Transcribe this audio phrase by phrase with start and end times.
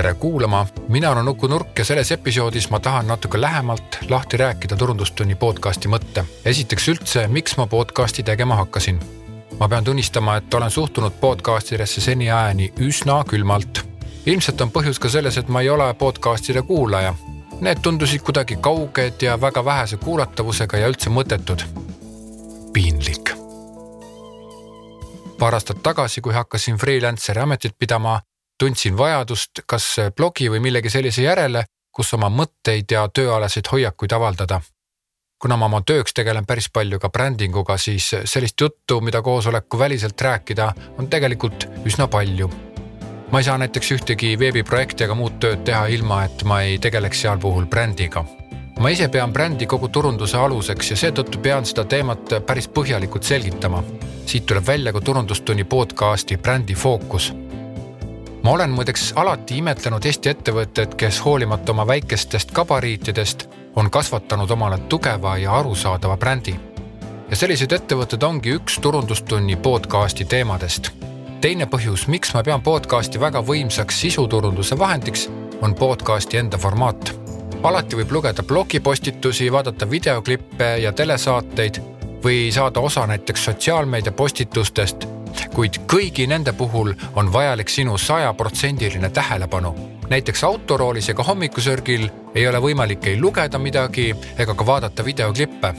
[0.00, 4.76] tere kuulama, mina olen Uku Nurk ja selles episoodis ma tahan natuke lähemalt lahti rääkida
[4.76, 6.24] turundustunni podcasti mõtte.
[6.44, 9.00] esiteks üldse, miks ma podcasti tegema hakkasin.
[9.58, 13.84] ma pean tunnistama, et olen suhtunud podcastidesse seniajani üsna külmalt.
[14.26, 17.14] ilmselt on põhjus ka selles, et ma ei ole podcastide kuulaja.
[17.60, 21.89] Need tundusid kuidagi kauged ja väga vähese kuulatavusega ja üldse mõttetud.
[25.40, 28.18] Paar aastat tagasi, kui hakkasin freelanceri ametit pidama,
[28.60, 29.86] tundsin vajadust kas
[30.16, 31.64] blogi või millegi sellise järele,
[31.96, 34.60] kus oma mõtteid ja tööalaseid hoiakuid avaldada.
[35.40, 40.20] kuna ma oma tööks tegelen päris palju ka brändinguga, siis sellist juttu, mida koosoleku väliselt
[40.20, 42.50] rääkida, on tegelikult üsna palju.
[43.32, 47.20] ma ei saa näiteks ühtegi veebiprojekti ega muud tööd teha, ilma et ma ei tegeleks
[47.20, 48.24] seal puhul brändiga
[48.80, 53.82] ma ise pean brändi kogu turunduse aluseks ja seetõttu pean seda teemat päris põhjalikult selgitama.
[54.30, 57.32] Siit tuleb välja ka turundustunni podcasti Brändi fookus
[58.42, 64.78] ma olen muideks alati imetlenud Eesti ettevõtteid, kes hoolimata oma väikestest gabariitidest on kasvatanud omale
[64.78, 66.54] tugeva ja arusaadava brändi.
[67.30, 70.92] ja sellised ettevõtted ongi üks turundustunni podcasti teemadest.
[71.40, 75.30] teine põhjus, miks ma pean podcasti väga võimsaks sisuturunduse vahendiks,
[75.62, 77.16] on podcasti enda formaat.
[77.62, 81.89] alati võib lugeda blogipostitusi, vaadata videoklippe ja telesaateid
[82.24, 85.06] või saada osa näiteks sotsiaalmeedia postitustest
[85.54, 89.74] kuid kõigi nende puhul on vajalik sinu sajaprotsendiline tähelepanu.
[90.08, 95.74] näiteks autoroolis ega hommikusörgil ei ole võimalik ei lugeda midagi ega ka vaadata videoklippe.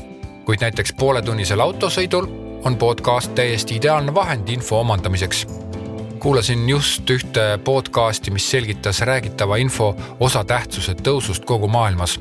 [0.46, 2.28] kuid näiteks pooletunnisel autosõidul
[2.64, 5.48] on podcast täiesti ideaalne vahend info omandamiseks
[6.20, 12.20] kuulasin just ühte podcasti, mis selgitas räägitava info osatähtsuse tõusust kogu maailmas.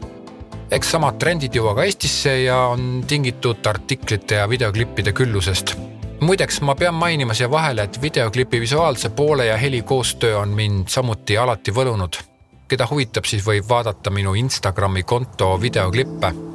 [0.70, 5.74] Eks samad trendid jõua ka Eestisse ja on tingitud artiklite ja videoklippide küllusest
[6.20, 10.88] muideks ma pean mainima siia vahele, et videoklipi visuaalse poole ja heli koostöö on mind
[10.88, 12.20] samuti alati võlunud.
[12.68, 16.49] keda huvitab, siis võib vaadata minu Instagrami konto videoklippe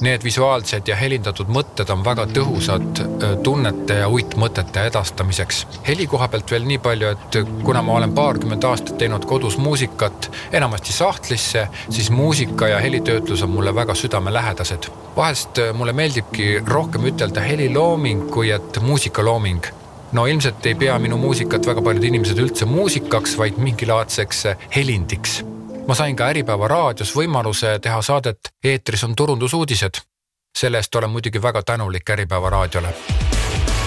[0.00, 3.00] Need visuaalsed ja helindatud mõtted on väga tõhusad
[3.44, 5.66] tunnete ja uitmõtete edastamiseks.
[5.88, 10.30] heli koha pealt veel nii palju, et kuna ma olen paarkümmend aastat teinud kodus muusikat,
[10.52, 14.88] enamasti sahtlisse, siis muusika ja helitöötlus on mulle väga südamelähedased.
[15.16, 19.66] vahest mulle meeldibki rohkem ütelda helilooming, kui et muusikalooming
[20.12, 24.46] no ilmselt ei pea minu muusikat väga paljud inimesed üldse muusikaks, vaid mingilaadseks
[24.76, 25.42] helindiks
[25.90, 29.98] ma sain ka Äripäeva raadios võimaluse teha saadet Eetris on turundusuudised.
[30.58, 32.94] selle eest olen muidugi väga tänulik Äripäeva raadiole.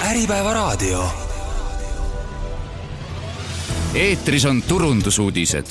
[0.09, 1.05] äripäeva raadio.
[3.93, 5.65] eetris on turundusuudised.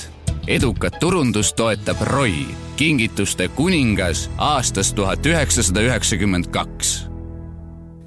[0.47, 6.92] edukat turundust toetab ROI, kingituste kuningas aastast tuhat üheksasada üheksakümmend kaks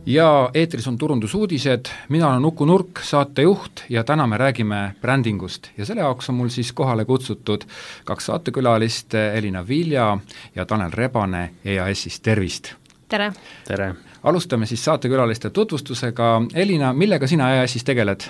[0.06, 5.86] ja eetris on turundusuudised, mina olen Uku Nurk, saatejuht ja täna me räägime brändingust ja
[5.86, 7.66] selle jaoks on mul siis kohale kutsutud
[8.06, 10.18] kaks saatekülalist, Elina Vilja
[10.56, 12.74] ja Tanel Rebane EAS-ist, tervist!
[13.10, 13.34] tere!
[13.68, 13.96] tere!
[14.24, 18.30] alustame siis saatekülaliste tutvustusega, Elina, millega sina EAS-is tegeled?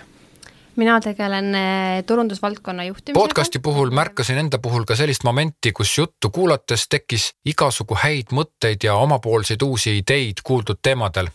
[0.75, 3.19] mina tegelen eh, turundusvaldkonna juhtimisega.
[3.19, 8.83] podcasti puhul märkasin enda puhul ka sellist momenti, kus juttu kuulates tekkis igasugu häid mõtteid
[8.83, 11.27] ja omapoolseid uusi ideid kuuldud teemadel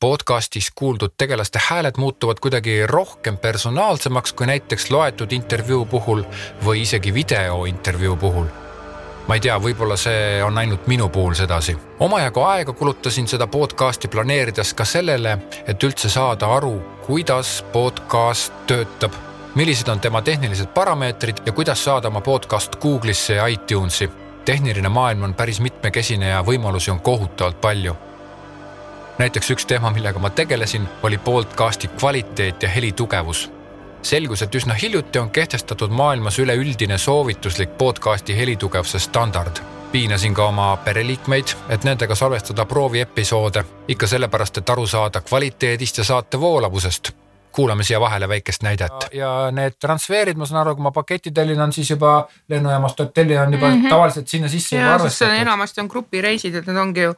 [0.00, 6.22] podcastis kuuldud tegelaste hääled muutuvad kuidagi rohkem personaalsemaks kui näiteks loetud intervjuu puhul
[6.64, 8.46] või isegi videointervjuu puhul.
[9.28, 11.76] ma ei tea, võib-olla see on ainult minu puhul sedasi.
[11.98, 19.12] omajagu aega kulutasin seda podcasti planeerides ka sellele, et üldse saada aru, kuidas podcast töötab,
[19.54, 24.10] millised on tema tehnilised parameetrid ja kuidas saada oma podcast Google'isse ja iTunesi.
[24.44, 27.96] tehniline maailm on päris mitmekesine ja võimalusi on kohutavalt palju
[29.18, 33.50] näiteks üks teema, millega ma tegelesin, oli podcasti kvaliteet ja helitugevus.
[34.02, 39.56] selgus, et üsna hiljuti on kehtestatud maailmas üleüldine soovituslik podcasti helitugevuse standard.
[39.92, 46.04] piinasin ka oma pereliikmeid, et nendega salvestada prooviepisoode, ikka sellepärast, et aru saada kvaliteedist ja
[46.04, 47.10] saate voolavusest
[47.52, 48.92] kuulame siia vahele väikest näidet.
[49.12, 53.38] ja need transferid, ma saan aru, kui ma paketi tellin, on siis juba lennujaamast hotelli
[53.38, 53.88] on juba mm -hmm.
[53.88, 55.34] tavaliselt sinna sisse juba arvestatud.
[55.34, 57.14] enamasti on grupireisid, et need ongi ju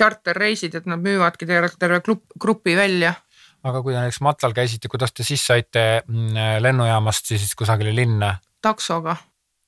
[0.00, 2.00] charterreisid, et nad müüvadki terve, terve
[2.40, 3.14] grupi välja.
[3.62, 8.36] aga kui te näiteks matlal käisite, kuidas te siis saite mm, lennujaamast siis kusagile linna?
[8.62, 9.16] taksoga.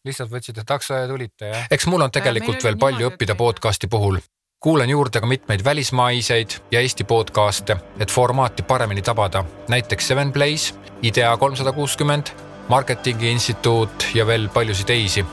[0.05, 1.67] lihtsalt võtsite takso ja tulite jah?
[1.70, 4.20] eks mul on tegelikult veel palju õppida podcast'i puhul
[4.62, 10.70] kuulan juurde ka mitmeid välismaiseid ja Eesti podcast'e, et formaati paremini tabada, näiteks Seven Plays,
[11.02, 12.31] IDEA kolmsada kuuskümmend,
[12.69, 15.26] Marketingi Instituut ja veel paljusid teisi.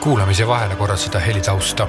[0.00, 1.88] kuulamise vahele korra seda helitausta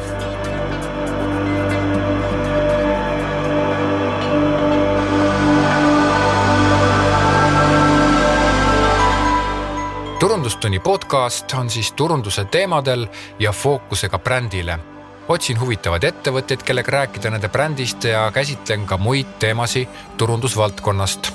[10.44, 13.08] turundustunni podcast on siis turunduse teemadel
[13.40, 14.80] ja fookusega brändile.
[15.28, 19.88] otsin huvitavaid ettevõtteid, kellega rääkida nende brändist ja käsitlen ka muid teemasid
[20.18, 21.32] turundusvaldkonnast.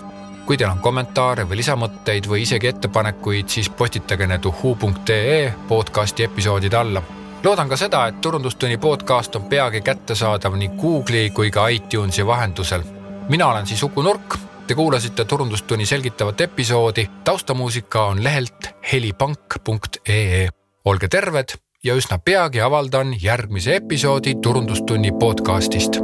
[0.47, 6.77] kui teil on kommentaare või lisamõtteid või isegi ettepanekuid, siis postitage need uhuu.ee podcasti episoodide
[6.77, 7.03] alla
[7.45, 12.83] loodan ka seda, et Turundustunni podcast on peagi kättesaadav nii Google'i kui ka iTunesi vahendusel.
[13.29, 17.11] mina olen siis Uku Nurk Te kuulasite Turundustunni selgitavat episoodi.
[17.25, 20.49] taustamuusika on lehelt helipank.ee.
[20.85, 26.01] olge terved ja üsna peagi avaldan järgmise episoodi Turundustunni podcastist